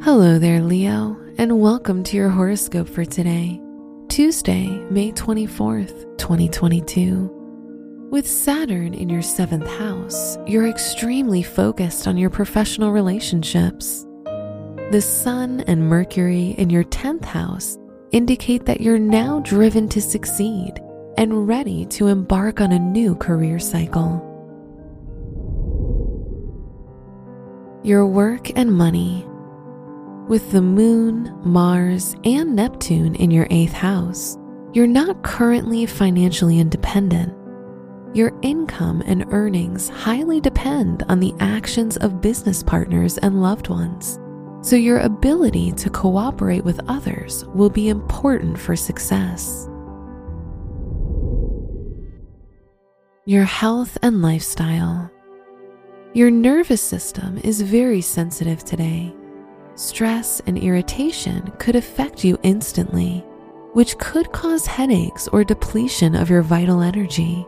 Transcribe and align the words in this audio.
Hello 0.00 0.38
there, 0.38 0.60
Leo, 0.62 1.16
and 1.38 1.60
welcome 1.60 2.04
to 2.04 2.16
your 2.16 2.28
horoscope 2.28 2.88
for 2.88 3.04
today, 3.04 3.60
Tuesday, 4.06 4.68
May 4.90 5.10
24th, 5.10 6.16
2022. 6.18 8.08
With 8.08 8.24
Saturn 8.24 8.94
in 8.94 9.08
your 9.08 9.22
seventh 9.22 9.66
house, 9.66 10.38
you're 10.46 10.68
extremely 10.68 11.42
focused 11.42 12.06
on 12.06 12.16
your 12.16 12.30
professional 12.30 12.92
relationships. 12.92 14.06
The 14.92 15.02
Sun 15.02 15.64
and 15.66 15.88
Mercury 15.88 16.50
in 16.50 16.70
your 16.70 16.84
10th 16.84 17.24
house 17.24 17.76
indicate 18.12 18.66
that 18.66 18.80
you're 18.80 19.00
now 19.00 19.40
driven 19.40 19.88
to 19.88 20.00
succeed 20.00 20.74
and 21.18 21.48
ready 21.48 21.84
to 21.86 22.06
embark 22.06 22.60
on 22.60 22.70
a 22.70 22.78
new 22.78 23.16
career 23.16 23.58
cycle. 23.58 24.24
Your 27.82 28.06
work 28.06 28.56
and 28.56 28.72
money 28.72 29.27
with 30.28 30.52
the 30.52 30.60
moon, 30.60 31.34
Mars, 31.42 32.14
and 32.24 32.54
Neptune 32.54 33.14
in 33.14 33.30
your 33.30 33.46
eighth 33.50 33.72
house, 33.72 34.36
you're 34.74 34.86
not 34.86 35.22
currently 35.22 35.86
financially 35.86 36.58
independent. 36.58 37.34
Your 38.14 38.38
income 38.42 39.02
and 39.06 39.24
earnings 39.32 39.88
highly 39.88 40.38
depend 40.38 41.02
on 41.08 41.18
the 41.18 41.34
actions 41.40 41.96
of 41.96 42.20
business 42.20 42.62
partners 42.62 43.16
and 43.18 43.40
loved 43.40 43.68
ones, 43.68 44.18
so 44.60 44.76
your 44.76 44.98
ability 44.98 45.72
to 45.72 45.88
cooperate 45.88 46.64
with 46.64 46.80
others 46.88 47.46
will 47.54 47.70
be 47.70 47.88
important 47.88 48.58
for 48.58 48.76
success. 48.76 49.66
Your 53.24 53.44
health 53.44 53.96
and 54.02 54.20
lifestyle. 54.20 55.10
Your 56.12 56.30
nervous 56.30 56.82
system 56.82 57.38
is 57.38 57.62
very 57.62 58.00
sensitive 58.02 58.64
today 58.64 59.14
stress 59.78 60.40
and 60.46 60.58
irritation 60.58 61.52
could 61.58 61.76
affect 61.76 62.24
you 62.24 62.38
instantly, 62.42 63.24
which 63.72 63.96
could 63.98 64.32
cause 64.32 64.66
headaches 64.66 65.28
or 65.28 65.44
depletion 65.44 66.14
of 66.14 66.28
your 66.28 66.42
vital 66.42 66.82
energy. 66.82 67.46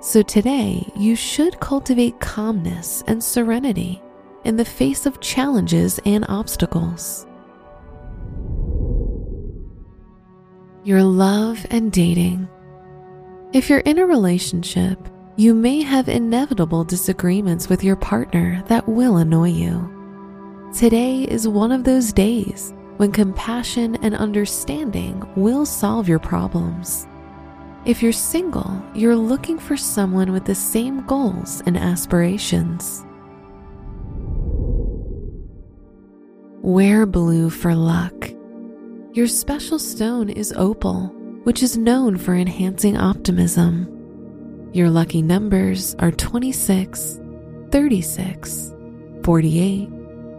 So 0.00 0.22
today, 0.22 0.90
you 0.96 1.14
should 1.14 1.60
cultivate 1.60 2.20
calmness 2.20 3.04
and 3.06 3.22
serenity 3.22 4.02
in 4.44 4.56
the 4.56 4.64
face 4.64 5.06
of 5.06 5.20
challenges 5.20 6.00
and 6.04 6.24
obstacles. 6.28 7.26
Your 10.84 11.02
love 11.02 11.64
and 11.70 11.92
dating. 11.92 12.48
If 13.52 13.68
you're 13.68 13.80
in 13.80 13.98
a 13.98 14.06
relationship, 14.06 14.98
you 15.36 15.54
may 15.54 15.82
have 15.82 16.08
inevitable 16.08 16.82
disagreements 16.82 17.68
with 17.68 17.84
your 17.84 17.96
partner 17.96 18.64
that 18.68 18.88
will 18.88 19.18
annoy 19.18 19.50
you. 19.50 20.01
Today 20.72 21.24
is 21.24 21.46
one 21.46 21.70
of 21.70 21.84
those 21.84 22.14
days 22.14 22.72
when 22.96 23.12
compassion 23.12 23.94
and 23.96 24.14
understanding 24.14 25.22
will 25.36 25.66
solve 25.66 26.08
your 26.08 26.18
problems. 26.18 27.06
If 27.84 28.02
you're 28.02 28.12
single, 28.12 28.82
you're 28.94 29.14
looking 29.14 29.58
for 29.58 29.76
someone 29.76 30.32
with 30.32 30.46
the 30.46 30.54
same 30.54 31.04
goals 31.06 31.62
and 31.66 31.76
aspirations. 31.76 33.04
Wear 36.62 37.04
blue 37.04 37.50
for 37.50 37.74
luck. 37.74 38.30
Your 39.12 39.26
special 39.26 39.78
stone 39.78 40.30
is 40.30 40.54
opal, 40.56 41.08
which 41.44 41.62
is 41.62 41.76
known 41.76 42.16
for 42.16 42.34
enhancing 42.34 42.96
optimism. 42.96 44.70
Your 44.72 44.88
lucky 44.88 45.20
numbers 45.20 45.94
are 45.98 46.12
26, 46.12 47.20
36, 47.70 48.74
48, 49.22 50.01